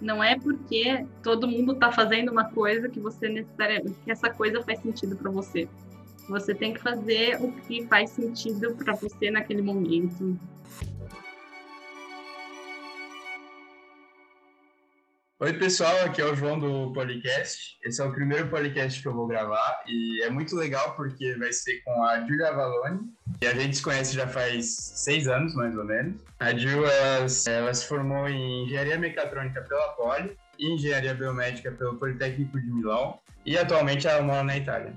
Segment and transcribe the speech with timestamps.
[0.00, 4.62] Não é porque todo mundo está fazendo uma coisa que você necessariamente que essa coisa
[4.62, 5.68] faz sentido para você.
[6.28, 10.38] Você tem que fazer o que faz sentido para você naquele momento.
[15.42, 17.78] Oi, pessoal, aqui é o João do Podcast.
[17.82, 21.50] Esse é o primeiro podcast que eu vou gravar e é muito legal porque vai
[21.50, 23.10] ser com a Julia Avalone.
[23.40, 26.20] E a gente se conhece já faz seis anos, mais ou menos.
[26.40, 31.96] A Ju, ela, ela se formou em Engenharia Mecatrônica pela Poli e Engenharia Biomédica pelo
[31.96, 34.92] Politécnico de Milão e atualmente ela mora na Itália.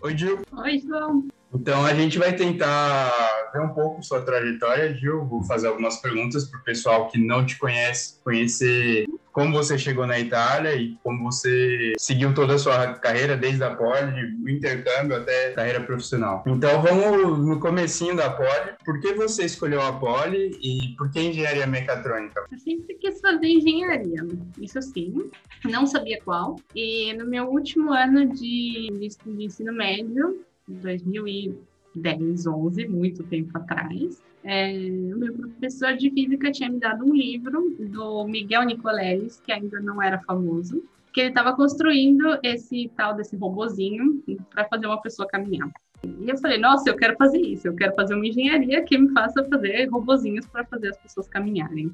[0.00, 0.40] Oi, Gil.
[0.50, 1.28] Oi, João.
[1.54, 3.12] Então a gente vai tentar
[3.52, 5.24] ver um pouco sua trajetória, Gil.
[5.24, 10.06] Vou fazer algumas perguntas para o pessoal que não te conhece, conhecer como você chegou
[10.06, 15.16] na Itália e como você seguiu toda a sua carreira, desde a Poli, o intercâmbio
[15.16, 16.44] até carreira profissional.
[16.46, 18.74] Então vamos no comecinho da Poli.
[18.84, 22.46] Por que você escolheu a Poli e por que engenharia mecatrônica?
[22.50, 24.24] Eu sempre quis fazer engenharia,
[24.60, 25.28] isso sim,
[25.64, 26.54] não sabia qual.
[26.72, 28.88] E no meu último ano de,
[29.26, 34.72] de ensino médio, 2010, 11, muito tempo atrás, é,
[35.14, 39.80] o meu professor de física tinha me dado um livro do Miguel Nicoleles, que ainda
[39.80, 45.26] não era famoso, que ele estava construindo esse tal desse robozinho para fazer uma pessoa
[45.26, 45.70] caminhar.
[46.02, 49.10] E eu falei, nossa, eu quero fazer isso, eu quero fazer uma engenharia que me
[49.12, 51.90] faça fazer robozinhos para fazer as pessoas caminharem.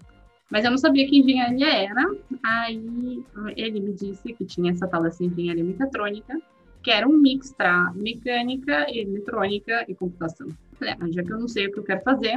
[0.50, 2.04] Mas eu não sabia que engenharia era.
[2.42, 3.22] Aí
[3.56, 6.40] ele me disse que tinha essa tal dessa engenharia mecatrônica,
[6.82, 10.48] que era um mix para mecânica, eletrônica e computação.
[10.80, 12.36] Ah, já que eu não sei o que eu quero fazer,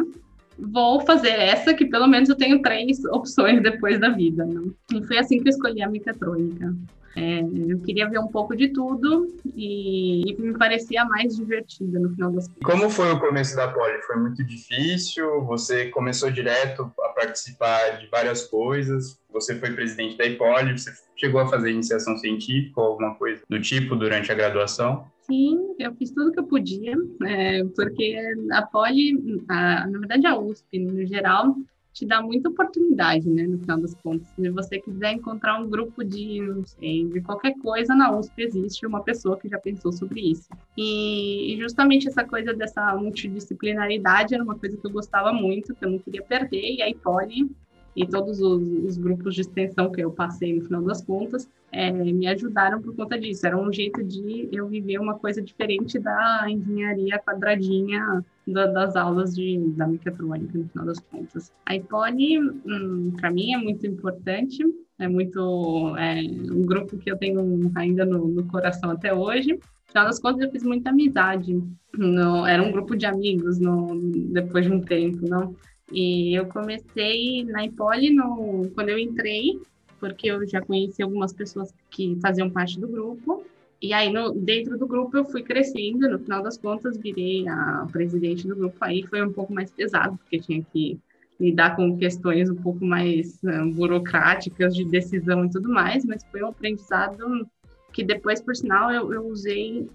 [0.57, 4.45] vou fazer essa, que pelo menos eu tenho três opções depois da vida.
[4.45, 4.61] Né?
[4.93, 6.75] E foi assim que eu escolhi a mecatrônica.
[7.15, 12.09] É, eu queria ver um pouco de tudo e, e, me parecia mais divertida no
[12.09, 12.63] final das contas.
[12.63, 14.01] Como foi o começo da Poli?
[14.01, 15.43] Foi muito difícil?
[15.45, 19.19] Você começou direto a participar de várias coisas?
[19.31, 20.77] Você foi presidente da IPOLI?
[20.77, 25.05] Você chegou a fazer iniciação científica ou alguma coisa do tipo durante a graduação?
[25.21, 26.95] Sim, eu fiz tudo que eu podia,
[27.25, 28.17] é, porque
[28.51, 31.55] a Poli, a, na verdade a USP no geral,
[31.93, 34.27] te dá muita oportunidade, né, no final das contas.
[34.29, 38.85] Se você quiser encontrar um grupo de, não sei, de qualquer coisa, na USP existe
[38.85, 40.49] uma pessoa que já pensou sobre isso.
[40.75, 45.85] E, e justamente essa coisa dessa multidisciplinaridade era uma coisa que eu gostava muito, que
[45.85, 47.49] eu não queria perder, e a Poli
[47.95, 51.91] e todos os, os, grupos de extensão que eu passei no final das contas é,
[51.91, 53.45] me ajudaram por conta disso.
[53.45, 59.35] Era um jeito de eu viver uma coisa diferente da engenharia quadradinha da, das aulas
[59.35, 61.51] de, da mecatrônica no final das contas.
[61.65, 64.63] A iPod, hum, para mim, é muito importante.
[64.99, 66.21] É muito é,
[66.51, 69.53] um grupo que eu tenho ainda no, no coração até hoje.
[69.53, 71.61] No final das contas, eu fiz muita amizade.
[71.97, 73.99] No, era um grupo de amigos no,
[74.31, 75.55] depois de um tempo, não?
[75.91, 79.59] E eu comecei na Impoli no, quando eu entrei,
[79.99, 83.45] porque eu já conheci algumas pessoas que faziam parte do grupo.
[83.83, 86.07] E aí, no, dentro do grupo, eu fui crescendo.
[86.07, 88.77] No final das contas, virei a presidente do grupo.
[88.79, 90.97] Aí foi um pouco mais pesado, porque tinha que
[91.37, 96.05] lidar com questões um pouco mais um, burocráticas de decisão e tudo mais.
[96.05, 97.45] Mas foi um aprendizado
[97.91, 99.85] que depois, por sinal, eu, eu usei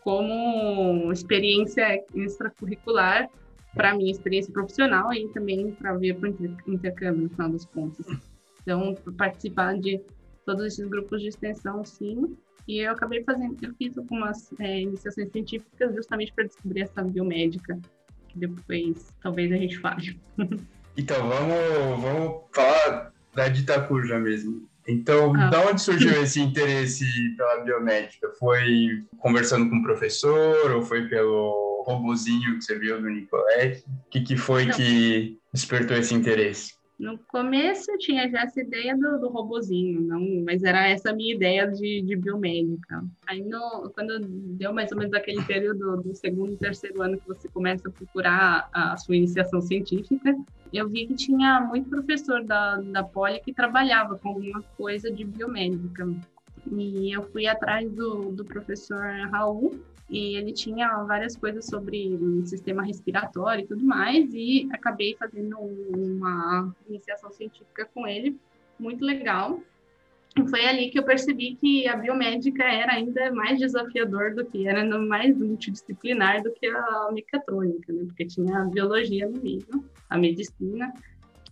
[0.00, 3.28] como experiência extracurricular
[3.74, 8.06] para minha experiência profissional e também para vir para o intercâmbio, no final das contas.
[8.62, 10.00] Então, participar de
[10.46, 12.34] todos esses grupos de extensão, sim.
[12.68, 17.80] E eu acabei fazendo, eu fiz algumas é, iniciações científicas justamente para descobrir essa biomédica,
[18.28, 20.20] que depois talvez a gente fale.
[21.00, 24.68] Então, vamos, vamos falar da Ditacuja mesmo.
[24.84, 25.48] Então, ah.
[25.48, 27.06] da onde surgiu esse interesse
[27.36, 28.32] pela biomédica?
[28.36, 33.84] Foi conversando com o professor ou foi pelo robozinho que você viu do Nicolette?
[33.86, 34.74] O que, que foi Não.
[34.74, 36.74] que despertou esse interesse?
[36.98, 41.32] No começo eu tinha já essa ideia do, do robozinho, não, mas era essa minha
[41.32, 43.04] ideia de, de biomédica.
[43.28, 47.48] Aí no, quando deu mais ou menos aquele período do segundo terceiro ano que você
[47.48, 50.34] começa a procurar a, a sua iniciação científica,
[50.72, 55.24] eu vi que tinha muito professor da, da Poli que trabalhava com alguma coisa de
[55.24, 56.04] biomédica.
[56.72, 59.78] E eu fui atrás do, do professor Raul,
[60.08, 65.58] e ele tinha várias coisas sobre o sistema respiratório e tudo mais, e acabei fazendo
[65.58, 68.36] uma iniciação científica com ele,
[68.78, 69.60] muito legal.
[70.36, 74.66] E foi ali que eu percebi que a biomédica era ainda mais desafiador do que
[74.68, 78.04] era mais multidisciplinar do que a mecatrônica, né?
[78.06, 80.92] porque tinha a biologia no meio, a medicina.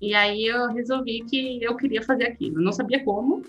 [0.01, 2.61] E aí eu resolvi que eu queria fazer aquilo.
[2.61, 3.43] não sabia como,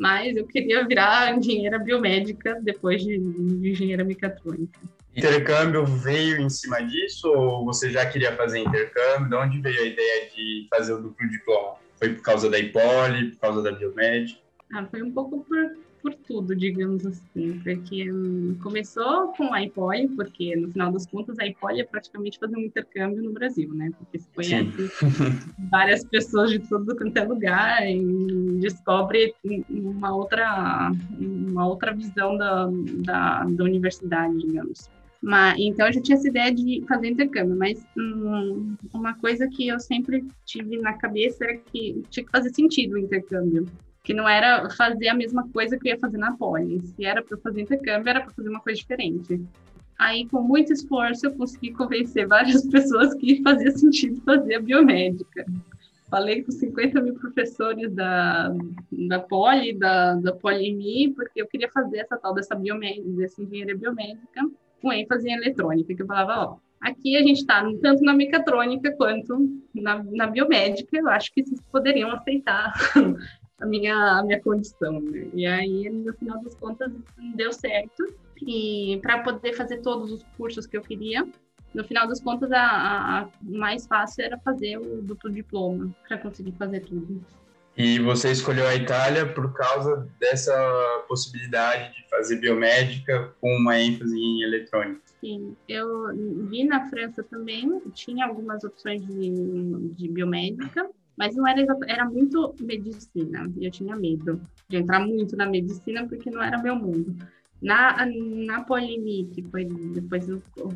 [0.00, 4.80] mas eu queria virar engenheira biomédica depois de, de engenheira mecatrônica.
[5.14, 9.28] Intercâmbio veio em cima disso ou você já queria fazer intercâmbio?
[9.28, 11.74] De onde veio a ideia de fazer o duplo diploma?
[11.98, 14.40] Foi por causa da Ipoli, por causa da Biomed?
[14.72, 15.89] Ah, foi um pouco por por
[16.30, 21.46] tudo, digamos assim, porque hum, começou com a IPOI, porque no final das contas a
[21.46, 23.90] IPOI é praticamente fazer um intercâmbio no Brasil, né?
[23.98, 24.92] Porque se conhece
[25.72, 29.34] várias pessoas de todo quanto é lugar e descobre
[29.68, 32.68] uma outra, uma outra visão da,
[33.04, 34.88] da, da universidade, digamos.
[35.20, 39.66] Mas, então eu já tinha essa ideia de fazer intercâmbio, mas hum, uma coisa que
[39.66, 43.66] eu sempre tive na cabeça era que tinha que fazer sentido o intercâmbio
[44.02, 46.80] que não era fazer a mesma coisa que eu ia fazer na poli.
[46.80, 49.40] Se era para fazer intercâmbio, era para fazer uma coisa diferente.
[49.98, 55.44] Aí, com muito esforço, eu consegui convencer várias pessoas que fazia sentido fazer a biomédica.
[56.10, 58.52] Falei com 50 mil professores da,
[58.90, 63.76] da Poli, da, da Polimi, porque eu queria fazer essa tal dessa biomédica, dessa engenharia
[63.76, 64.50] biomédica,
[64.80, 68.90] com ênfase em eletrônica, que eu falava, ó, aqui a gente está tanto na mecatrônica
[68.96, 72.72] quanto na, na biomédica, eu acho que vocês poderiam aceitar
[73.60, 75.00] a minha, a minha condição.
[75.00, 75.28] Né?
[75.34, 76.92] E aí, no final das contas,
[77.34, 78.14] deu certo.
[78.42, 81.26] E para poder fazer todos os cursos que eu queria,
[81.74, 86.52] no final das contas, a, a mais fácil era fazer o duplo diploma para conseguir
[86.52, 87.22] fazer tudo.
[87.76, 90.52] E você escolheu a Itália por causa dessa
[91.08, 95.00] possibilidade de fazer biomédica com uma ênfase em eletrônica?
[95.20, 96.08] Sim, eu
[96.48, 99.30] vi na França também, tinha algumas opções de,
[99.94, 100.90] de biomédica,
[101.20, 103.52] mas não era era muito medicina.
[103.58, 107.14] E eu tinha medo de entrar muito na medicina porque não era meu mundo.
[107.60, 110.26] Na, na Polimi, que depois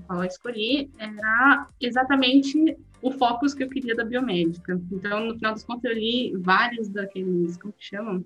[0.07, 4.79] qual eu escolhi, era exatamente o foco que eu queria da biomédica.
[4.93, 8.23] Então, no final das contas, eu li vários daqueles, como que chamam?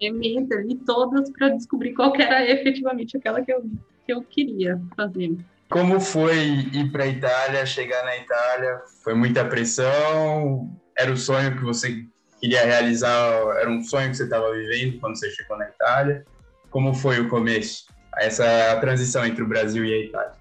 [0.00, 3.62] Ementa, li todas para descobrir qual era efetivamente aquela que eu,
[4.04, 5.36] que eu queria fazer.
[5.68, 6.36] Como foi
[6.72, 8.82] ir para a Itália, chegar na Itália?
[9.04, 10.76] Foi muita pressão?
[10.96, 12.04] Era o sonho que você
[12.40, 13.18] queria realizar,
[13.58, 16.24] era um sonho que você estava vivendo quando você chegou na Itália?
[16.70, 17.86] Como foi o começo,
[18.16, 20.32] essa transição entre o Brasil e a Itália?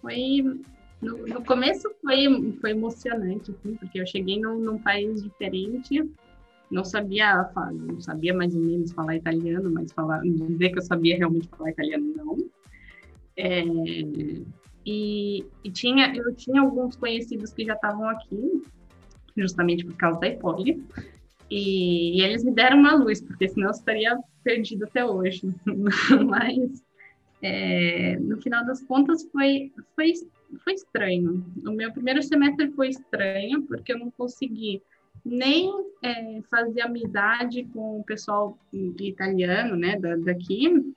[0.00, 0.42] Foi
[1.02, 6.04] no, no começo foi, foi emocionante, assim, porque eu cheguei num, num país diferente,
[6.70, 11.16] não sabia não sabia mais ou menos falar italiano, mas falar, dizer que eu sabia
[11.16, 12.38] realmente falar italiano não.
[13.36, 13.64] É,
[14.84, 18.62] e, e, tinha, eu tinha alguns conhecidos que já estavam aqui,
[19.42, 20.82] justamente por causa da Epoli.
[21.50, 25.42] E, e, eles me deram uma luz, porque senão eu estaria perdido até hoje.
[26.26, 26.84] Mas,
[27.42, 30.12] é, no final das contas, foi, foi,
[30.62, 31.44] foi estranho.
[31.66, 34.80] O meu primeiro semestre foi estranho, porque eu não consegui
[35.24, 35.70] nem
[36.02, 40.94] é, fazer amizade com o pessoal italiano, né, da, daqui,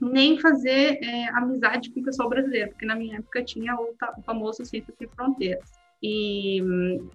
[0.00, 4.22] nem fazer é, amizade com o pessoal brasileiro, porque na minha época tinha o, o
[4.22, 5.79] famoso Ciências Sem Fronteiras.
[6.02, 6.62] E,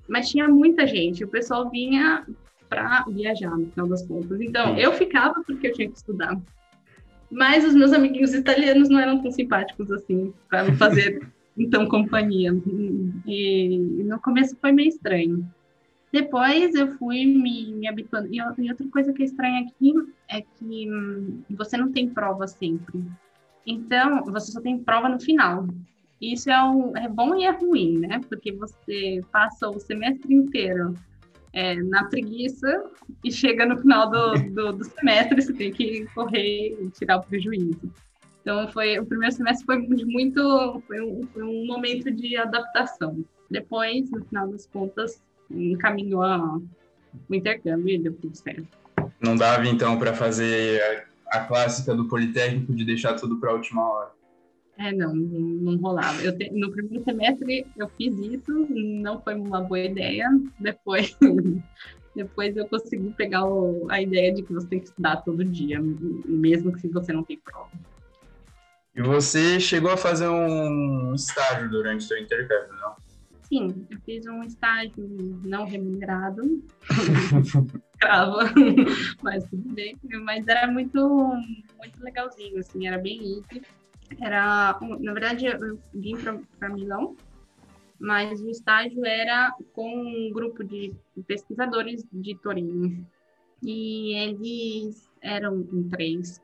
[0.07, 2.25] mas tinha muita gente, o pessoal vinha
[2.69, 4.39] para viajar, no final das contas.
[4.41, 6.39] Então, eu ficava porque eu tinha que estudar.
[7.31, 11.27] Mas os meus amiguinhos italianos não eram tão simpáticos assim, para me fazer
[11.57, 12.51] então companhia.
[13.25, 15.47] E, e, no começo foi meio estranho.
[16.11, 18.27] Depois eu fui me, me habituando.
[18.31, 19.93] E, e outra coisa que é estranha aqui
[20.29, 23.03] é que hum, você não tem prova sempre.
[23.65, 25.67] Então, você só tem prova no final.
[26.21, 28.21] Isso é, um, é bom e é ruim, né?
[28.29, 30.93] Porque você passa o semestre inteiro
[31.53, 32.83] é, na preguiça
[33.23, 37.23] e chega no final do, do, do semestre você tem que correr e tirar o
[37.23, 37.91] prejuízo.
[38.41, 43.23] Então foi o primeiro semestre foi muito foi um, foi um momento de adaptação.
[43.49, 46.59] Depois, no final das contas, encaminhou a,
[47.29, 48.67] o intercâmbio e deu tudo certo.
[49.19, 53.53] Não dava então para fazer a, a clássica do Politécnico de deixar tudo para a
[53.53, 54.14] última hora.
[54.77, 56.21] É, não, não rolava.
[56.21, 60.29] Eu te, no primeiro semestre eu fiz isso, não foi uma boa ideia.
[60.59, 61.17] Depois,
[62.15, 65.79] depois eu consegui pegar o, a ideia de que você tem que estudar todo dia,
[66.25, 67.71] mesmo que você não tem prova.
[68.93, 72.95] E você chegou a fazer um estágio durante o seu intercâmbio, não?
[73.43, 75.07] Sim, eu fiz um estágio
[75.43, 76.63] não remunerado,
[77.99, 78.51] crava,
[79.21, 79.95] mas tudo bem.
[80.23, 80.99] Mas era muito,
[81.77, 83.61] muito legalzinho, assim, era bem easy
[84.19, 86.15] era, na verdade, eu vim
[86.59, 87.15] para Milão,
[87.99, 90.93] mas o estágio era com um grupo de
[91.27, 93.05] pesquisadores de Torino.
[93.63, 96.41] E eles eram em três.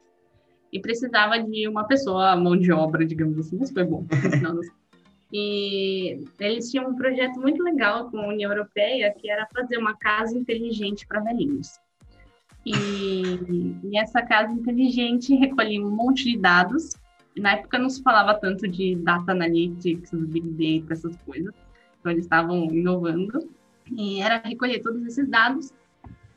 [0.72, 4.06] E precisava de uma pessoa, mão de obra, digamos assim, mas foi bom.
[5.32, 9.96] e eles tinham um projeto muito legal com a União Europeia, que era fazer uma
[9.98, 11.78] casa inteligente para velhinhos.
[12.66, 12.74] E,
[13.84, 16.94] e essa casa inteligente recolhia um monte de dados
[17.36, 21.54] na época não se falava tanto de data analytics, big data, essas coisas.
[22.00, 23.50] Então eles estavam inovando.
[23.92, 25.72] E era recolher todos esses dados,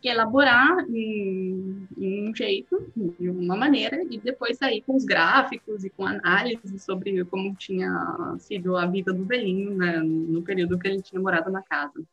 [0.03, 5.91] elaborar em, em, um jeito, de uma maneira, e depois sair com os gráficos e
[5.91, 11.01] com análise sobre como tinha sido a vida do velhinho né, no período que ele
[11.01, 12.05] tinha morado na casa.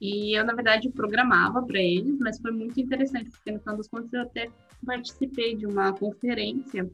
[0.00, 3.88] E eu, na verdade, programava para eles, mas foi muito interessante, porque no final das
[3.88, 4.48] contas eu até
[4.86, 6.88] participei de uma conferência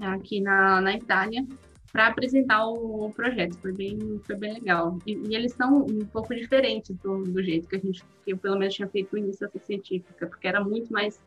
[0.00, 1.46] aqui na, na Itália
[1.92, 3.58] para apresentar o, projeto.
[3.58, 4.98] Foi bem, foi bem legal.
[5.06, 8.38] E, e, eles são um pouco diferentes do, do jeito que a gente, que eu
[8.38, 11.20] pelo menos tinha feito iniciação científica, porque era muito mais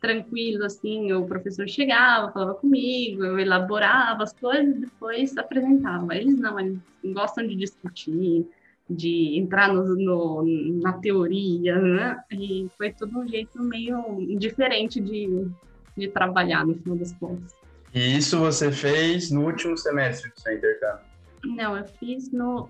[0.00, 6.14] tranquilo, assim, o professor chegava, falava comigo, eu elaborava as coisas, depois apresentava.
[6.14, 8.46] Eles não, eles gostam de discutir,
[8.88, 12.22] de entrar no, no, na teoria, né?
[12.30, 15.48] E foi tudo um jeito meio diferente de,
[15.96, 17.63] de trabalhar, no final das contas.
[17.94, 21.04] E isso você fez no último semestre do seu intercâmbio?
[21.44, 22.68] Não, eu fiz no,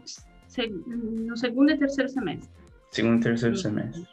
[0.86, 2.50] no segundo e terceiro semestre.
[2.90, 4.06] Segundo e terceiro semestre.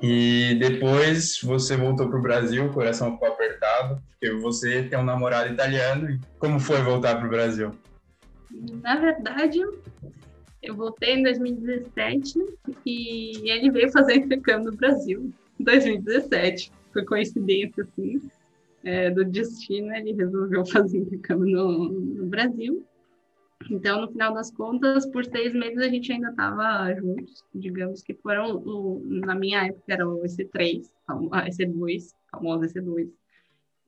[0.00, 5.04] E depois você voltou para o Brasil, o coração ficou apertado, porque você tem um
[5.04, 6.20] namorado italiano.
[6.38, 7.72] Como foi voltar para o Brasil?
[8.82, 9.60] Na verdade,
[10.62, 12.38] eu voltei em 2017
[12.86, 16.70] e ele veio fazer intercâmbio no Brasil em 2017.
[16.92, 18.20] Foi coincidência, assim,
[18.84, 22.84] é, do destino, ele resolveu fazer intercâmbio no, no Brasil.
[23.70, 27.42] Então, no final das contas, por seis meses a gente ainda estava juntos.
[27.54, 33.08] Digamos que foram, o, na minha época, era o EC3, EC2, famoso EC2.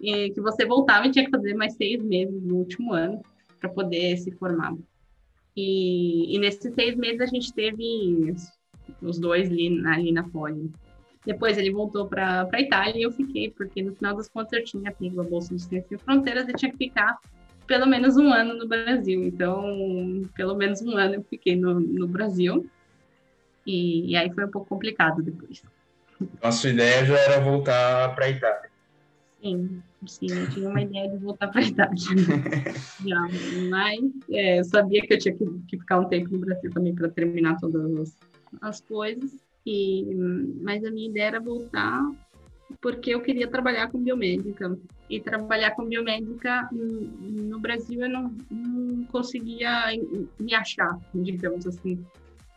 [0.00, 3.20] E que você voltava e tinha que fazer mais seis meses no último ano
[3.60, 4.74] para poder se formar.
[5.54, 8.34] E, e nesses seis meses a gente teve
[9.02, 10.70] os dois ali, ali na Poli.
[11.26, 14.64] Depois ele voltou para a Itália e eu fiquei, porque no final das contas eu
[14.64, 17.18] tinha pego a Bolsa de Ciência e Fronteiras e tinha que ficar
[17.66, 19.24] pelo menos um ano no Brasil.
[19.24, 22.64] Então, pelo menos um ano eu fiquei no, no Brasil.
[23.66, 25.62] E, e aí foi um pouco complicado depois.
[26.40, 28.70] A sua ideia já era voltar para a Itália?
[29.42, 31.94] Sim, sim, eu tinha uma ideia de voltar para a Itália.
[33.04, 33.20] Já,
[33.68, 36.94] mas é, eu sabia que eu tinha que, que, ficar um tempo no Brasil também
[36.94, 38.16] para terminar todas as,
[38.62, 39.45] as coisas.
[39.66, 40.04] E,
[40.62, 42.00] mas a minha ideia era voltar
[42.80, 44.78] porque eu queria trabalhar com biomédica.
[45.08, 49.86] E trabalhar com biomédica no Brasil eu não, não conseguia
[50.38, 52.04] me achar, digamos assim.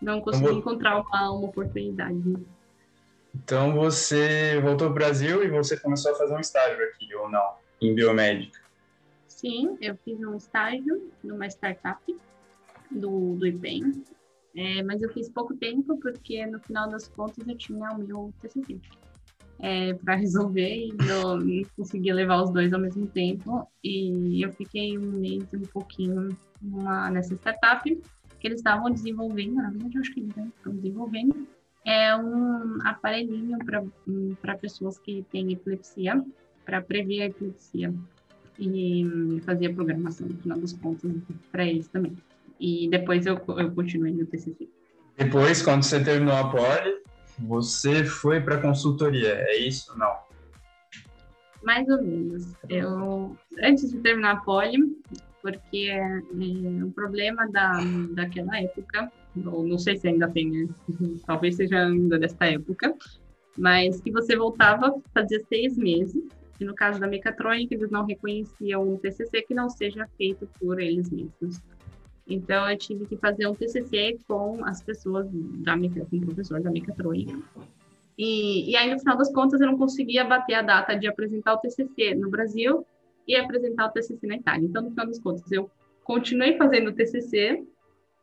[0.01, 2.18] Não conseguia encontrar uma, uma oportunidade.
[3.36, 7.30] Então você voltou para o Brasil e você começou a fazer um estágio aqui, ou
[7.30, 7.54] não?
[7.82, 8.60] Em biomédica?
[9.28, 12.01] Sim, eu fiz um estágio numa startup
[12.89, 14.04] do, do IPEM,
[14.60, 18.34] é, mas eu fiz pouco tempo porque no final das contas eu tinha o meu
[18.42, 18.78] TCC
[19.58, 23.66] é, para resolver e eu não conseguia levar os dois ao mesmo tempo.
[23.82, 26.28] E eu fiquei um mês e um pouquinho
[27.10, 27.84] nessa startup
[28.38, 31.48] que eles estavam desenvolvendo, na verdade eu acho que eles estão desenvolvendo,
[31.86, 33.58] é um aparelhinho
[34.42, 36.22] para pessoas que têm epilepsia,
[36.66, 37.94] para prever a epilepsia.
[38.58, 41.10] E fazia programação, no final dos contos,
[41.50, 42.13] para eles também.
[42.60, 44.70] E depois eu, eu continuei no TCC.
[45.18, 47.01] Depois, quando você terminou a Poli,
[47.39, 49.98] você foi para consultoria, é isso?
[49.98, 50.13] Não?
[51.63, 52.54] Mais ou menos.
[52.70, 54.78] Eu, antes de terminar a Poli,
[55.42, 57.80] porque é, é, o problema da,
[58.12, 59.12] daquela época
[59.46, 60.68] ou não sei se ainda tem, né?
[61.25, 62.94] talvez seja ainda desta época,
[63.58, 66.24] mas que você voltava, fazia seis meses,
[66.60, 70.80] e no caso da mecatrônica, eles não reconheciam um TCC que não seja feito por
[70.80, 71.62] eles mesmos.
[72.29, 76.69] Então, eu tive que fazer um TCC com as pessoas, da com o professor da
[76.69, 77.38] mecatrônica.
[78.17, 81.55] E, e aí, no final das contas, eu não conseguia bater a data de apresentar
[81.55, 82.86] o TCC no Brasil
[83.27, 84.67] e apresentar o TCC na Itália.
[84.67, 85.69] Então, no final das contas, eu
[86.03, 87.65] continuei fazendo o TCC,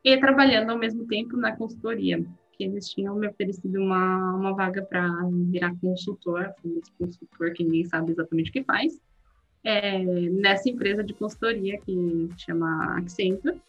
[0.07, 4.81] e trabalhando ao mesmo tempo na consultoria, que eles tinham me oferecido uma, uma vaga
[4.81, 5.11] para
[5.51, 6.55] virar consultor,
[6.97, 9.01] consultor que ninguém sabe exatamente o que faz,
[9.65, 13.61] é, nessa empresa de consultoria que chama Accenture.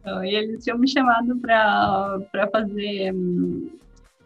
[0.00, 3.70] Então, e eles tinham me chamado para fazer hum,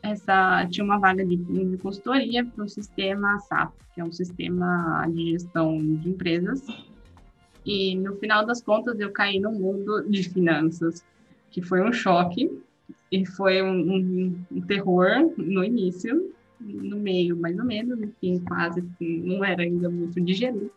[0.03, 0.67] essa.
[0.71, 5.33] Tinha uma vaga de, de consultoria para o sistema SAP, que é um sistema de
[5.33, 6.65] gestão de empresas.
[7.67, 11.05] E no final das contas, eu caí no mundo de finanças
[11.51, 12.51] que foi um choque
[13.11, 18.41] e foi um, um, um terror no início, no meio mais ou menos, no fim
[18.41, 20.71] quase não era ainda muito digerido.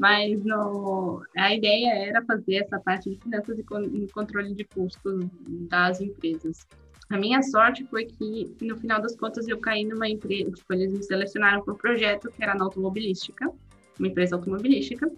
[0.00, 3.82] Mas no, a ideia era fazer essa parte de finanças e, con,
[4.14, 5.26] controle de custos
[5.68, 6.66] das empresas.
[7.10, 10.92] A minha sorte foi que, no final das contas, eu caí numa empresa, tipo, eles
[10.92, 13.52] me selecionaram para um projeto que era na automobilística,
[13.98, 15.12] uma empresa automobilística,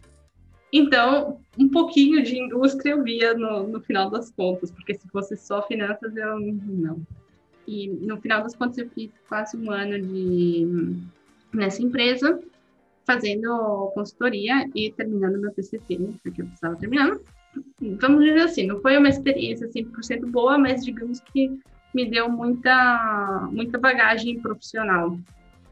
[0.72, 5.36] então, um pouquinho de indústria eu via no, no final das contas, porque se fosse
[5.36, 7.06] só finanças, eu não.
[7.68, 10.96] E no final das contas eu fiz quase um ano de
[11.52, 12.40] nessa empresa,
[13.06, 17.18] fazendo consultoria e terminando meu TCC, né, porque eu precisava terminar.
[18.00, 21.50] Vamos dizer assim, não foi uma experiência 100% boa, mas digamos que
[21.94, 25.18] me deu muita, muita bagagem profissional,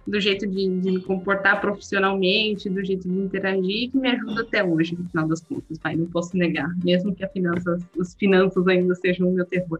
[0.06, 4.62] do jeito de, de, me comportar profissionalmente, do jeito de interagir, que me ajuda até
[4.62, 8.66] hoje, no final das contas, pai, não posso negar, mesmo que a finanças, as finanças
[8.66, 9.78] ainda sejam o meu terror.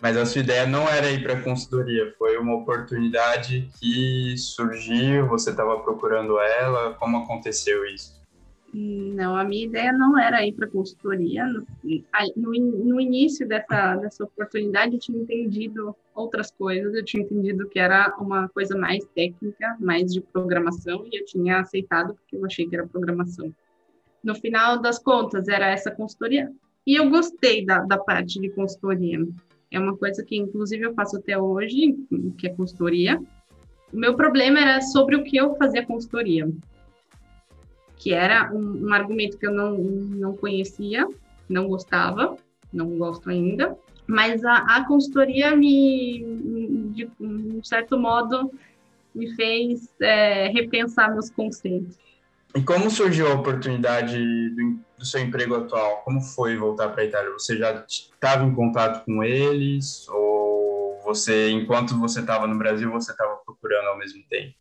[0.00, 5.26] Mas a sua ideia não era ir para a consultoria, foi uma oportunidade que surgiu,
[5.26, 8.18] você estava procurando ela, como aconteceu isso?
[8.72, 11.44] Não, a minha ideia não era ir para a consultoria.
[11.46, 17.78] No, no, início dessa, dessa oportunidade, eu tinha entendido outras coisas, eu tinha entendido que
[17.78, 22.68] era uma coisa mais técnica, mais de programação, e eu tinha aceitado porque eu achei
[22.68, 23.52] que era programação.
[24.22, 26.52] No final das contas, era essa consultoria,
[26.86, 29.26] e eu gostei da, da parte de consultoria.
[29.70, 31.96] É uma coisa que, inclusive, eu faço até hoje,
[32.38, 33.20] que é consultoria.
[33.92, 36.50] O meu problema era sobre o que eu fazia consultoria,
[37.96, 41.06] que era um, um argumento que eu não, não conhecia,
[41.48, 42.36] não gostava,
[42.72, 46.24] não gosto ainda, mas a, a consultoria me,
[46.94, 48.50] de um certo modo,
[49.14, 51.98] me fez é, repensar meus conceitos.
[52.54, 54.18] E como surgiu a oportunidade
[54.50, 56.02] do, do seu emprego atual?
[56.04, 57.32] Como foi voltar para a Itália?
[57.32, 60.08] Você já estava em contato com eles?
[60.08, 64.54] Ou você, enquanto você estava no Brasil, você estava procurando ao mesmo tempo?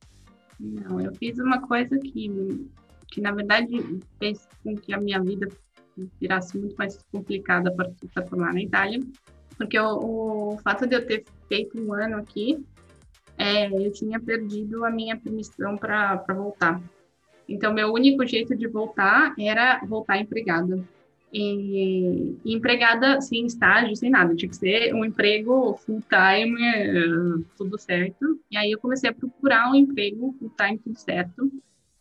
[0.60, 2.68] Não, eu fiz uma coisa que,
[3.08, 5.48] que na verdade, fez com que a minha vida
[6.20, 9.00] virasse muito mais complicada para tornar na Itália.
[9.58, 12.64] Porque o, o fato de eu ter feito um ano aqui,
[13.38, 16.82] é, eu tinha perdido a minha permissão para voltar.
[17.48, 20.84] Então, meu único jeito de voltar era voltar empregada.
[21.32, 27.44] E, e empregada sem estágio, sem nada, tinha que ser um emprego full time, eh,
[27.58, 28.40] tudo certo.
[28.50, 31.52] E aí eu comecei a procurar um emprego full time, tudo certo.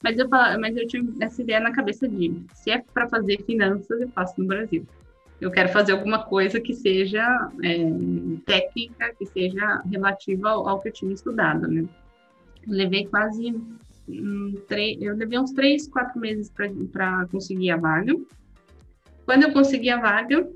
[0.03, 4.01] Mas eu, mas eu tinha essa ideia na cabeça de se é para fazer finanças,
[4.01, 4.87] eu faço no Brasil.
[5.40, 7.77] Eu quero fazer alguma coisa que seja é,
[8.47, 11.85] técnica, que seja relativa ao, ao que eu tinha estudado, né?
[12.66, 13.55] Levei quase
[14.09, 16.51] eu levei uns três, quatro meses
[16.92, 18.14] para conseguir a vaga.
[19.25, 20.49] Quando eu consegui a vaga,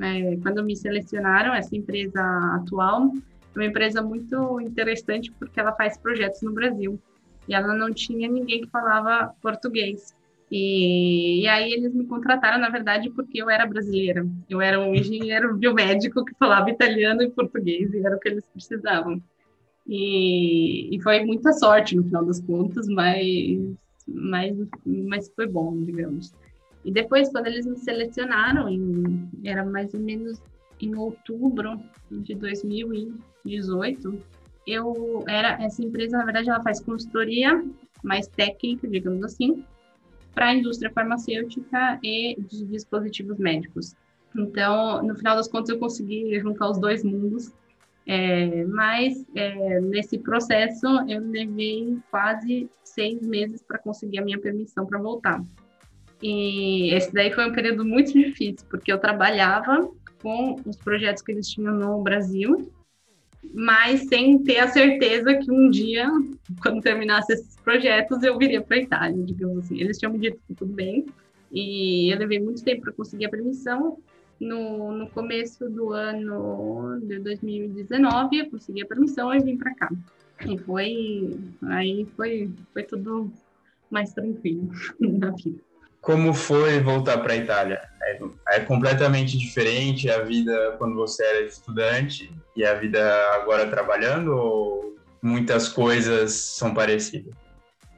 [0.00, 2.20] é, quando me selecionaram, essa empresa
[2.54, 3.12] atual
[3.54, 6.98] é uma empresa muito interessante porque ela faz projetos no Brasil.
[7.48, 10.14] E ela não tinha ninguém que falava português.
[10.50, 14.26] E, e, aí eles me contrataram, na verdade, porque eu era brasileira.
[14.48, 18.46] Eu era um engenheiro biomédico que falava italiano e português, e era o que eles
[18.46, 19.20] precisavam.
[19.86, 23.58] E, e foi muita sorte no final das contas, mas,
[24.06, 26.32] mas, mas foi bom, digamos.
[26.84, 30.42] E depois, quando eles me selecionaram, em, era mais ou menos
[30.80, 34.18] em outubro de 2018,
[34.66, 37.64] eu era essa empresa, na verdade, ela faz consultoria
[38.02, 39.64] mais técnica, digamos assim,
[40.34, 43.94] para a indústria farmacêutica e de dispositivos médicos.
[44.36, 47.52] Então, no final das contas, eu consegui juntar os dois mundos
[48.06, 54.84] é, mas é, nesse processo eu levei quase seis meses para conseguir a minha permissão
[54.86, 55.42] para voltar.
[56.20, 59.88] E esse daí foi um período muito difícil, porque eu trabalhava
[60.20, 62.70] com os projetos que eles tinham no Brasil,
[63.52, 66.08] mas sem ter a certeza que um dia,
[66.62, 69.80] quando terminasse esses projetos, eu viria para a Itália, digamos assim.
[69.80, 71.06] Eles tinham me dito que tudo bem,
[71.50, 73.98] e eu levei muito tempo para conseguir a permissão,
[74.42, 79.90] no, no começo do ano de 2019, eu consegui a permissão e vim para cá.
[80.44, 83.32] E foi, aí foi, foi tudo
[83.88, 85.60] mais tranquilo na vida.
[86.00, 87.80] Como foi voltar para a Itália?
[88.02, 93.00] É, é, completamente diferente a vida quando você era estudante e a vida
[93.34, 97.32] agora trabalhando ou muitas coisas são parecidas?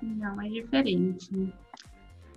[0.03, 1.31] Não, é diferente.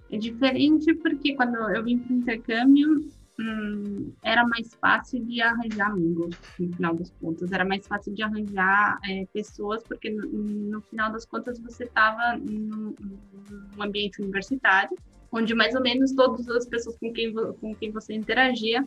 [0.10, 5.92] É diferente porque quando eu vim para o intercâmbio, hum, era mais fácil de arranjar
[5.92, 7.52] amigos, no final das contas.
[7.52, 12.38] Era mais fácil de arranjar é, pessoas, porque no, no, final das contas você estava
[12.38, 14.98] num, num, ambiente universitário,
[15.32, 18.86] onde mais ou menos todas as pessoas com quem, com quem você interagia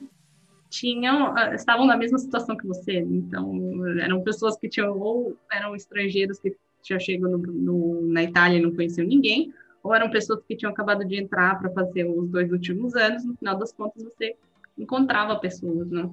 [0.70, 3.00] tinham ah, estavam na mesma situação que você.
[3.00, 8.58] Então, eram pessoas que tinham ou eram estrangeiros que tinham chegado no, no, na Itália
[8.58, 12.28] e não conheciam ninguém, ou eram pessoas que tinham acabado de entrar para fazer os
[12.28, 14.36] dois últimos anos, no final das contas você
[14.76, 16.08] encontrava pessoas, né?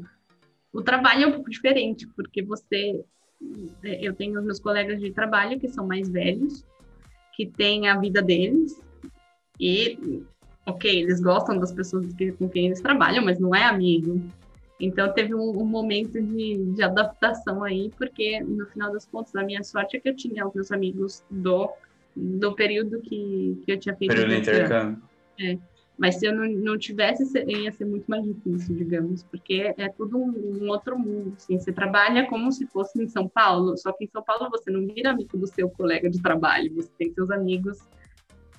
[0.74, 3.04] O trabalho é um pouco diferente, porque você
[3.84, 6.66] é, eu tenho meus colegas de trabalho que são mais velhos,
[7.36, 8.82] que têm a vida deles
[9.60, 10.24] e
[10.66, 12.06] ok, eles gostam das pessoas
[12.38, 14.22] com quem eles trabalham, mas não é amigo.
[14.80, 19.44] Então teve um, um momento de, de, adaptação aí, porque no final das contas, a
[19.44, 21.72] minha sorte é que eu tinha os meus amigos do,
[22.18, 24.16] do período que, que eu tinha feito.
[24.16, 25.02] Período intercâmbio.
[25.40, 25.58] É.
[25.98, 30.18] Mas se eu não, não tivesse, ia ser muito mais difícil, digamos, porque é tudo
[30.18, 31.34] um, um, outro mundo.
[31.36, 31.58] Assim.
[31.60, 34.86] Você trabalha como se fosse em São Paulo, só que em São Paulo você não
[34.86, 37.80] vira amigo do seu colega de trabalho, você tem seus amigos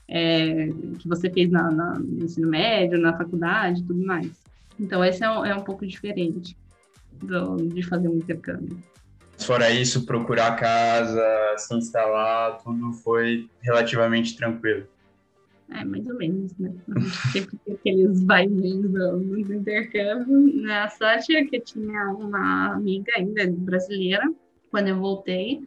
[0.09, 0.67] é,
[0.99, 4.33] que você fez na, na, no ensino médio, na faculdade tudo mais.
[4.81, 6.57] Então, esse é um, é um pouco diferente
[7.13, 8.79] do, de fazer um intercâmbio.
[9.39, 11.25] Fora isso, procurar casa,
[11.57, 14.87] se instalar, tudo foi relativamente tranquilo.
[15.71, 16.73] É, mais ou menos, né?
[17.33, 20.73] Sempre tem aqueles vaivens do, do intercâmbio.
[20.73, 24.33] A sorte é que tinha uma amiga ainda brasileira,
[24.71, 25.63] quando eu voltei,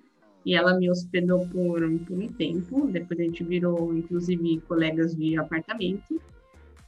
[0.46, 2.88] e ela me hospedou por, por um tempo.
[2.88, 6.20] Depois a gente virou, inclusive, colegas de apartamento.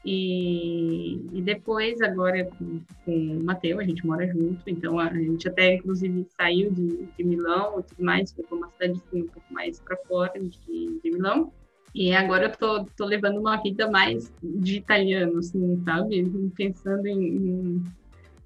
[0.06, 5.76] E, e depois, agora com, o Matheus, a gente mora junto, então a gente até,
[5.76, 9.54] inclusive, saiu de, de Milão e tudo mais, foi para uma cidade assim, um pouco
[9.54, 11.54] mais para fora de, de Milão.
[11.96, 16.24] E agora eu tô, tô levando uma vida mais de italiano, assim, sabe?
[16.56, 17.84] Pensando em, em,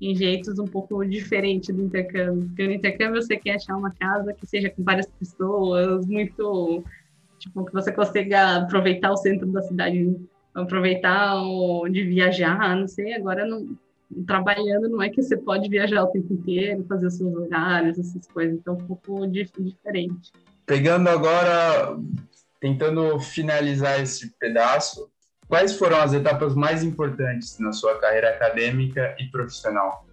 [0.01, 2.45] em jeitos um pouco diferentes do intercâmbio.
[2.47, 6.83] Porque no intercâmbio você quer achar uma casa que seja com várias pessoas, muito.
[7.39, 10.17] Tipo, que você consiga aproveitar o centro da cidade,
[10.63, 13.13] aproveitar o, de viajar, não sei.
[13.13, 13.77] Agora, não,
[14.25, 18.27] trabalhando, não é que você pode viajar o tempo inteiro, fazer os seus horários, essas
[18.27, 18.57] coisas.
[18.57, 20.31] Então, é um pouco diferente.
[20.65, 21.97] Pegando agora
[22.59, 25.09] tentando finalizar esse pedaço,
[25.47, 30.05] quais foram as etapas mais importantes na sua carreira acadêmica e profissional?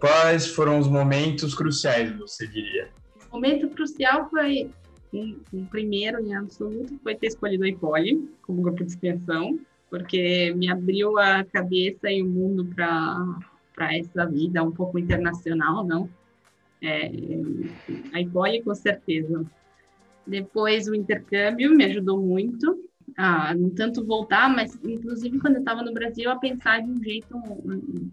[0.00, 2.88] Quais foram os momentos cruciais, você diria?
[3.30, 4.70] O momento crucial foi,
[5.12, 9.58] o primeiro em absoluto, foi ter escolhido a Ipoli como grupo de extensão,
[9.90, 16.08] porque me abriu a cabeça e o mundo para essa vida um pouco internacional, não?
[16.82, 17.10] É,
[18.12, 19.44] a Ipoli, com certeza.
[20.26, 22.84] Depois o intercâmbio me ajudou muito
[23.16, 27.02] a não tanto voltar, mas inclusive quando eu estava no Brasil a pensar de um
[27.02, 27.34] jeito,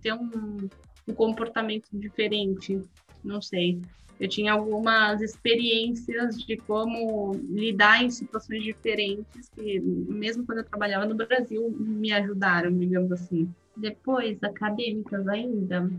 [0.01, 0.69] ter um,
[1.08, 2.81] um comportamento diferente,
[3.23, 3.79] não sei.
[4.19, 11.06] Eu tinha algumas experiências de como lidar em situações diferentes que, mesmo quando eu trabalhava
[11.06, 13.49] no Brasil, me ajudaram, digamos assim.
[13.75, 15.89] Depois, acadêmicas ainda.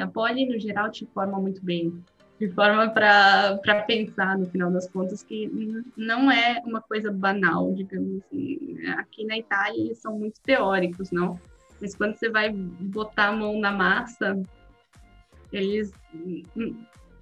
[0.00, 1.92] A Poli, no geral, te forma muito bem
[2.38, 5.50] de forma para pensar, no final das contas, que
[5.96, 8.76] não é uma coisa banal, digamos assim.
[8.98, 11.40] Aqui na Itália eles são muito teóricos, não?
[11.80, 14.38] Mas quando você vai botar a mão na massa,
[15.50, 15.90] eles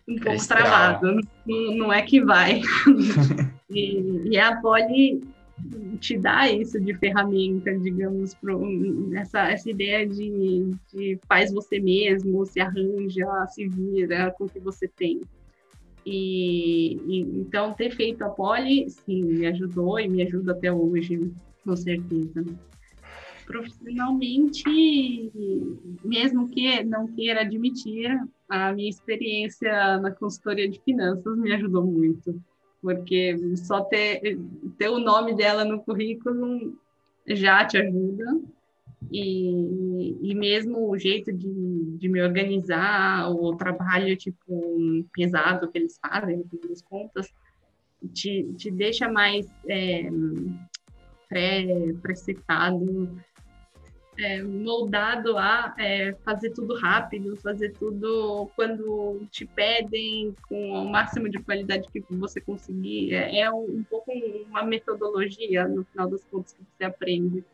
[0.08, 2.60] um pouco travado, não, não é que vai.
[3.70, 5.22] e, e a Poli
[6.00, 8.60] te dá isso de ferramenta, digamos, pro,
[9.14, 14.58] essa, essa ideia de, de faz você mesmo, se arranja, se vira com o que
[14.58, 15.22] você tem.
[16.04, 21.32] E, e, então ter feito a poli, sim, me ajudou e me ajuda até hoje,
[21.64, 22.44] com certeza.
[23.46, 24.64] Profissionalmente,
[26.04, 28.18] mesmo que não queira admitir,
[28.54, 32.40] a minha experiência na consultoria de finanças me ajudou muito
[32.84, 34.38] porque só ter,
[34.76, 36.78] ter o nome dela no currículo
[37.26, 38.42] já te ajuda.
[39.10, 45.98] E, e mesmo o jeito de, de me organizar, o trabalho tipo pesado que eles
[45.98, 47.32] fazem, no fim das contas,
[48.12, 50.10] te, te deixa mais é,
[51.26, 53.10] pré-precitado
[54.18, 61.28] é, moldado a é, fazer tudo rápido, fazer tudo quando te pedem, com o máximo
[61.28, 63.14] de qualidade que você conseguir.
[63.14, 64.12] É, é um, um, pouco
[64.48, 67.44] uma metodologia, no final das contas, que você aprende.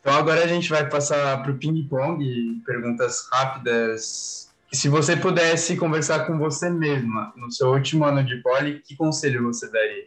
[0.00, 4.54] Então agora a gente vai passar para o ping-pong, perguntas rápidas.
[4.72, 9.42] Se você pudesse conversar com você mesma no seu último ano de poli, que conselho
[9.44, 10.06] você daria?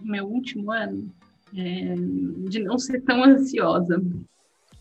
[0.00, 1.10] Meu último ano?
[1.56, 1.94] É,
[2.48, 4.02] de não ser tão ansiosa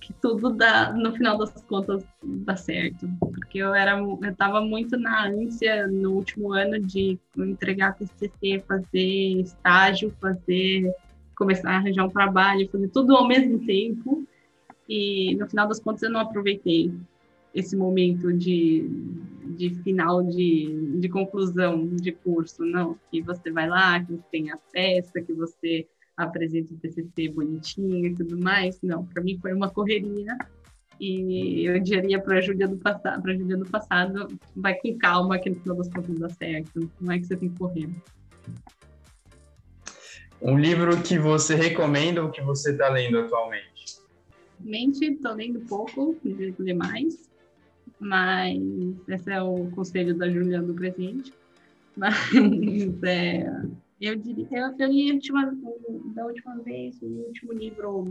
[0.05, 3.09] que tudo dá, no final das contas, dá certo.
[3.19, 9.41] Porque eu era, eu estava muito na ânsia no último ano de entregar TCC, fazer
[9.41, 10.93] estágio, fazer,
[11.35, 14.23] começar a arranjar um trabalho, fazer tudo ao mesmo tempo.
[14.87, 16.93] E no final das contas eu não aproveitei
[17.51, 18.87] esse momento de,
[19.57, 22.95] de final de, de conclusão de curso, não.
[23.09, 28.05] Que você vai lá, que você tem a festa, que você apresenta o TCC bonitinho
[28.05, 28.79] e tudo mais.
[28.81, 30.37] Não, para mim foi uma correria.
[30.99, 35.37] E eu diria para a Júlia do passado, para Júlia do passado, vai com calma
[35.37, 36.89] que no final das contas dá certo.
[37.01, 37.89] Não é que você tem que correr.
[40.41, 43.99] Um livro que você recomenda ou que você está lendo atualmente?
[44.59, 47.29] Atualmente estou lendo pouco, deveria ler mais.
[47.99, 48.57] mas
[49.07, 51.33] esse é o conselho da Juliana do presente.
[51.97, 52.13] Mas
[53.03, 53.49] é,
[53.99, 55.51] eu diria, eu, eu li última,
[56.13, 58.05] da última vez, o último livro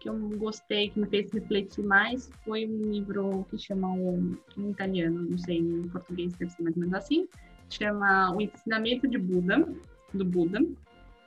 [0.00, 4.70] que eu gostei, que me fez refletir mais, foi um livro que chama um, em
[4.70, 7.28] italiano, não sei, em português deve ser mais ou menos assim,
[7.70, 9.68] chama O Ensinamento de Buda,
[10.12, 10.60] do Buda,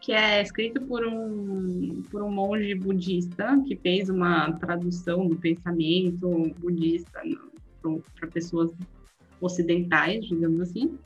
[0.02, 6.54] que é escrito por um, por um monge budista que fez uma tradução do pensamento
[6.60, 7.22] budista
[8.20, 8.72] para pessoas
[9.42, 10.98] ocidentais, digamos assim.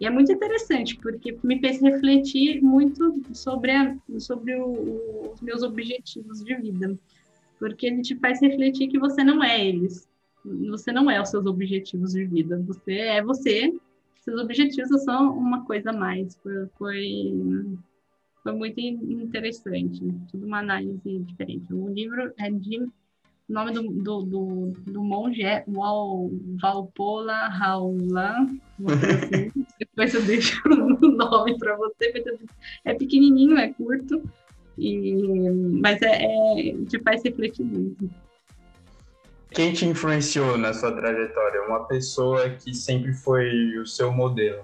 [0.00, 5.62] E é muito interessante, porque me fez refletir muito sobre, a, sobre o, os meus
[5.62, 6.96] objetivos de vida.
[7.58, 10.08] Porque ele te faz refletir que você não é eles.
[10.70, 12.62] Você não é os seus objetivos de vida.
[12.66, 13.74] Você é você.
[14.20, 16.36] Seus objetivos são uma coisa a mais.
[16.36, 17.34] Foi, foi,
[18.44, 20.00] foi muito interessante.
[20.30, 21.74] Tudo uma análise diferente.
[21.74, 22.88] O livro é de
[23.48, 25.64] o nome do, do, do, do monge é
[26.60, 28.58] Valpola Raulan.
[28.86, 29.64] Assim.
[29.98, 32.24] Depois eu deixo o nome para você.
[32.84, 34.22] É pequenininho, é curto,
[34.78, 35.50] e,
[35.82, 38.08] mas é, é, te faz refletir muito.
[39.50, 41.62] Quem te influenciou na sua trajetória?
[41.62, 44.62] Uma pessoa que sempre foi o seu modelo?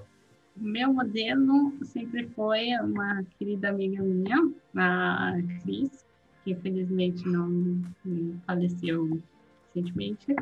[0.56, 5.32] Meu modelo sempre foi uma querida amiga minha, a
[5.64, 6.06] Cris,
[6.44, 7.82] que infelizmente não
[8.46, 9.20] faleceu
[9.74, 10.36] recentemente.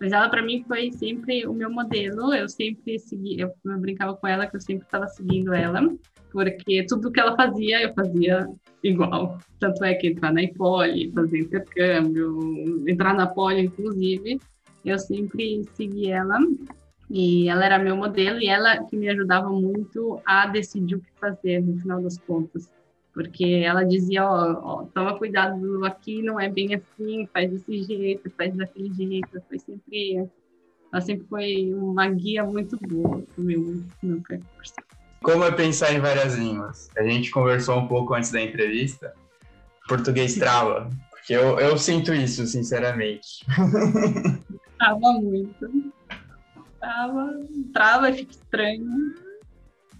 [0.00, 2.32] Mas ela para mim foi sempre o meu modelo.
[2.32, 5.94] Eu sempre segui, eu, brincava com ela que eu sempre estava seguindo ela,
[6.32, 8.48] porque tudo que ela fazia eu fazia
[8.82, 9.38] igual.
[9.58, 14.40] Tanto é que entrar na Ipoli, fazer intercâmbio, entrar na Poli, inclusive,
[14.84, 16.38] eu sempre segui ela.
[17.10, 21.10] E ela era meu modelo e ela que me ajudava muito a decidir o que
[21.20, 22.70] fazer no final das contas
[23.20, 28.30] porque ela dizia, ó, ó, toma cuidado aqui, não é bem assim, faz desse jeito,
[28.30, 30.26] faz daquele jeito, foi sempre,
[30.90, 34.72] ela sempre foi uma guia muito boa pro meu, meu percurso.
[35.22, 36.88] Como é pensar em várias línguas?
[36.96, 39.12] A gente conversou um pouco antes da entrevista,
[39.86, 43.44] português trava, porque eu, eu sinto isso, sinceramente.
[44.78, 45.92] Trava muito.
[46.80, 47.38] Trava,
[47.74, 49.14] trava, fica estranho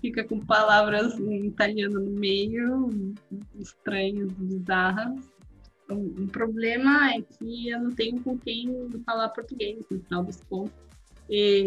[0.00, 3.14] fica com palavras em italiano no meio,
[3.58, 5.30] estranhas, bizarras.
[5.90, 10.40] Um, um problema é que eu não tenho com quem falar português, no final dos
[10.42, 10.72] contos.
[11.28, 11.62] E,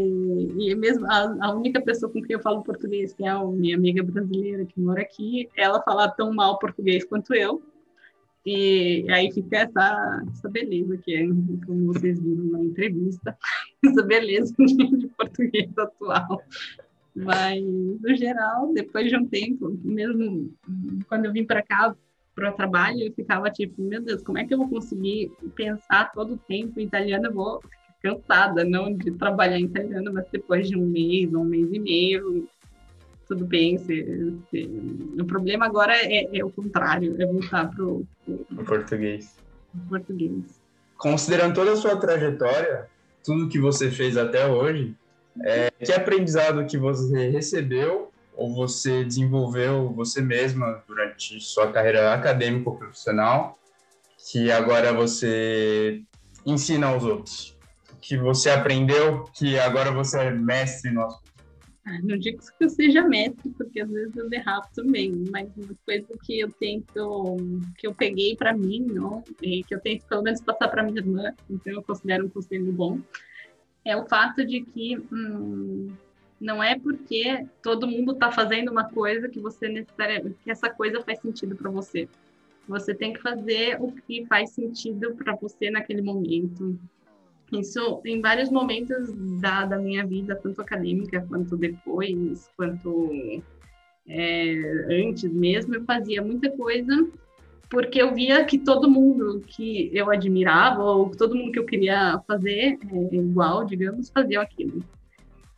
[0.58, 3.78] e mesmo a, a, única pessoa com quem eu falo português, que é a minha
[3.78, 7.62] amiga brasileira que mora aqui, ela fala tão mal português quanto eu.
[8.46, 11.26] E aí fica essa, essa beleza que é,
[11.66, 13.38] como vocês viram na entrevista,
[13.86, 16.42] essa beleza de português atual.
[17.16, 20.52] Mas, no geral, depois de um tempo, mesmo
[21.08, 21.96] quando eu vim para cá,
[22.34, 26.12] para o trabalho, eu ficava tipo, meu Deus, como é que eu vou conseguir pensar
[26.12, 27.28] todo o tempo em italiano?
[27.28, 31.44] Eu vou ficar cansada, não de trabalhar em italiano, mas depois de um mês, um
[31.44, 32.50] mês e meio,
[33.28, 33.78] tudo bem.
[33.78, 34.70] Se, se...
[35.20, 38.08] O problema agora é, é, o contrário, é voltar para o
[38.66, 39.38] português.
[39.88, 40.62] português.
[40.98, 42.88] Considerando toda a sua trajetória,
[43.24, 44.96] tudo que você fez até hoje,
[45.42, 52.70] é, que aprendizado que você recebeu ou você desenvolveu você mesma durante sua carreira acadêmica
[52.70, 53.58] ou profissional
[54.30, 56.02] que agora você
[56.46, 57.58] ensina aos outros?
[58.02, 61.22] Que você aprendeu que agora você é mestre nosso?
[61.86, 65.76] Ah, não digo que eu seja mestre, porque às vezes eu derrapo também, mas uma
[65.86, 67.38] coisa que eu tento,
[67.78, 71.34] que eu peguei para mim, não, que eu tento pelo menos passar para minha irmã,
[71.50, 73.00] então eu considero um conselho bom,
[73.86, 75.92] é o fato de que hum,
[76.40, 81.02] não é porque todo mundo está fazendo uma coisa que você necessariamente que essa coisa
[81.02, 82.08] faz sentido para você.
[82.68, 86.80] Você tem que fazer o que faz sentido para você naquele momento.
[87.52, 93.42] Isso em vários momentos da, da minha vida, tanto acadêmica quanto depois, quanto
[94.08, 94.56] é,
[94.90, 97.08] antes mesmo, eu fazia muita coisa
[97.70, 102.20] porque eu via que todo mundo que eu admirava, ou todo mundo que eu queria
[102.28, 104.84] fazer é, igual, digamos, faziam aquilo.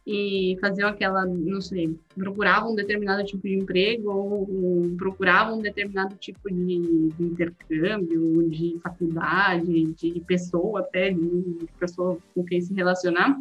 [0.08, 6.16] E faziam aquela, não sei, procuravam um determinado tipo de emprego, ou procuravam um determinado
[6.16, 13.36] tipo de, de intercâmbio, de faculdade, de pessoa até, de pessoa com quem se relacionar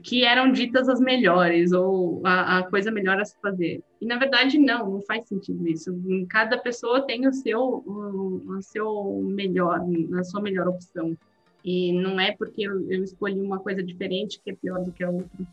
[0.00, 3.82] que eram ditas as melhores ou a, a, coisa melhor a se fazer.
[4.00, 5.94] E na verdade não, não faz sentido isso.
[6.28, 9.80] Cada pessoa tem o seu o, o seu melhor,
[10.18, 11.16] a sua melhor opção.
[11.64, 15.04] E não é porque eu, eu, escolhi uma coisa diferente que é pior do que
[15.04, 15.46] a outra.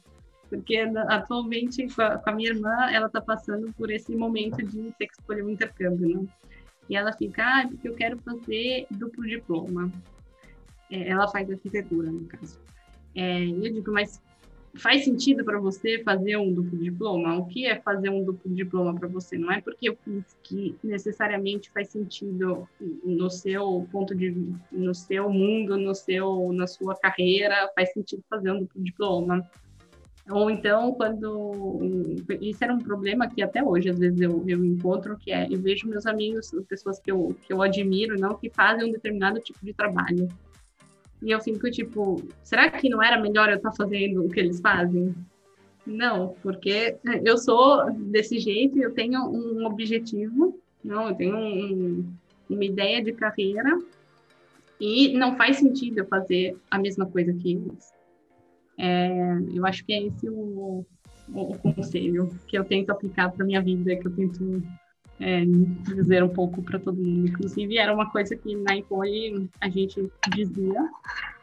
[0.49, 4.91] Porque atualmente com a, com a minha irmã, ela está passando por esse momento de
[4.97, 6.27] ter que escolher um intercâmbio, né?
[6.89, 9.91] E ela fica, ah, porque eu quero fazer duplo diploma.
[10.89, 12.59] É, ela faz arquitetura, no caso
[13.13, 14.19] É, eu digo, mas
[14.79, 17.37] faz sentido para você fazer um duplo diploma?
[17.37, 19.37] O que é fazer um duplo diploma para você?
[19.37, 22.67] Não é porque eu fiz que necessariamente faz sentido
[23.03, 24.35] no seu ponto de
[24.71, 29.47] no seu mundo, no seu na sua carreira, faz sentido fazer um duplo diploma.
[30.29, 31.79] Ou então, quando.
[32.39, 35.59] Isso era um problema que até hoje, às vezes, eu, eu encontro, que é: eu
[35.59, 39.65] vejo meus amigos, pessoas que eu, que eu admiro, não, que fazem um determinado tipo
[39.65, 40.27] de trabalho.
[41.21, 44.59] E eu fico tipo: será que não era melhor eu estar fazendo o que eles
[44.59, 45.13] fazem?
[45.85, 52.13] Não, porque eu sou desse jeito eu tenho um objetivo, não, eu tenho um,
[52.49, 53.79] uma ideia de carreira
[54.79, 57.91] e não faz sentido eu fazer a mesma coisa que eles.
[58.77, 60.85] É, eu acho que é esse o,
[61.33, 64.63] o, o conselho que eu tento aplicar para minha vida, que eu tento
[65.19, 67.29] é, dizer um pouco para todo mundo.
[67.29, 70.89] Inclusive, era uma coisa que na Icone a gente dizia,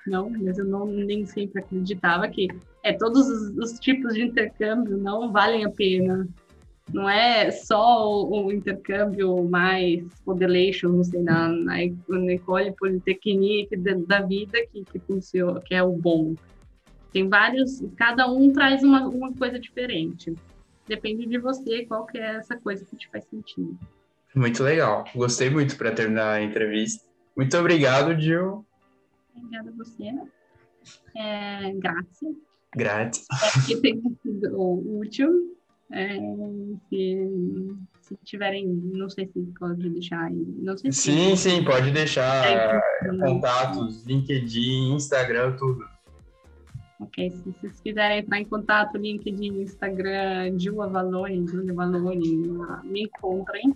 [0.06, 2.48] não, mas eu não, nem sempre acreditava que
[2.82, 6.28] é, todos os, os tipos de intercâmbio não valem a pena.
[6.92, 11.74] Não é só o, o intercâmbio mais modelation, não sei, na, na,
[12.08, 16.34] na Ecole Polytechnique da, da vida que, que funciona, que é o bom
[17.16, 20.34] tem vários, cada um traz uma, uma coisa diferente.
[20.86, 23.78] Depende de você qual que é essa coisa que te faz sentido.
[24.34, 25.04] Muito legal.
[25.14, 27.04] Gostei muito para terminar a entrevista.
[27.36, 28.64] Muito obrigado, Gil.
[29.34, 30.12] Obrigada a você.
[31.16, 32.36] É, graças.
[32.74, 33.26] Grátis.
[33.30, 35.56] É que tenha sido útil.
[35.90, 36.18] É,
[36.88, 37.30] se,
[38.00, 40.44] se tiverem, não sei se pode deixar aí.
[40.58, 42.80] Não sei sim, sim, pode deixar é,
[43.18, 45.95] contatos, LinkedIn, Instagram, tudo.
[46.98, 53.74] Ok, se vocês quiserem entrar em contato, LinkedIn, Instagram, Gil Valone, Júlia Valone, me encontrem.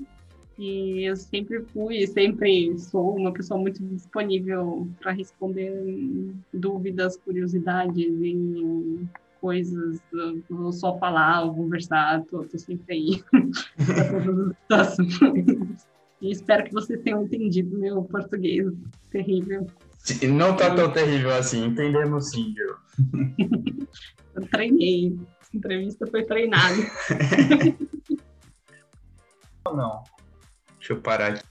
[0.58, 5.72] E eu sempre fui, sempre sou uma pessoa muito disponível para responder
[6.52, 9.06] dúvidas, curiosidades e
[9.40, 10.00] coisas,
[10.50, 13.24] ou só falar conversar, tô sempre aí.
[16.20, 18.70] E espero que vocês tenham entendido meu português
[19.10, 19.66] terrível.
[20.22, 22.76] Não tá tão terrível assim, entendemos sim, Gil.
[24.34, 25.18] Eu treinei.
[25.52, 26.76] A entrevista foi treinada.
[29.66, 30.02] Não.
[30.78, 31.49] Deixa eu parar aqui.